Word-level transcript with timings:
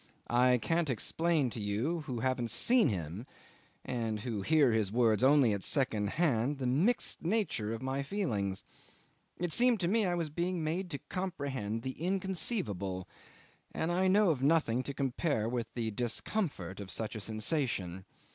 I 0.33 0.57
can't 0.57 0.89
explain 0.89 1.51
to 1.51 1.61
you 1.61 1.99
who 2.07 2.21
haven't 2.21 2.49
seen 2.49 2.89
him 2.89 3.27
and 3.85 4.21
who 4.21 4.41
hear 4.41 4.71
his 4.71 4.91
words 4.91 5.23
only 5.23 5.53
at 5.53 5.63
second 5.63 6.09
hand 6.17 6.57
the 6.57 6.65
mixed 6.65 7.23
nature 7.23 7.71
of 7.71 7.83
my 7.83 8.01
feelings. 8.01 8.63
It 9.37 9.53
seemed 9.53 9.79
to 9.81 9.87
me 9.87 10.07
I 10.07 10.15
was 10.15 10.31
being 10.31 10.63
made 10.63 10.89
to 10.89 10.97
comprehend 11.07 11.83
the 11.83 11.91
Inconceivable 12.03 13.07
and 13.75 13.91
I 13.91 14.07
know 14.07 14.31
of 14.31 14.41
nothing 14.41 14.81
to 14.81 14.93
compare 14.95 15.47
with 15.47 15.71
the 15.75 15.91
discomfort 15.91 16.79
of 16.79 16.89
such 16.89 17.15
a 17.15 17.19
sensation. 17.21 18.05